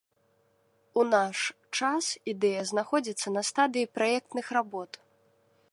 У 1.01 1.03
наш 1.15 1.37
час 1.81 2.05
ідэя 2.33 2.61
знаходзіцца 2.71 3.27
на 3.37 3.41
стадыі 3.53 3.91
праектных 3.99 4.45
работ. 4.61 4.91